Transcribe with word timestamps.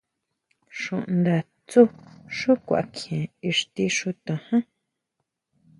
Xúʼndatsú 0.79 1.81
xú 2.37 2.51
kuakjien 2.67 3.25
ixti 3.49 3.83
xúto 3.97 4.33
ján. 4.45 4.63